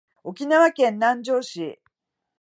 [0.23, 1.79] 沖縄県南城市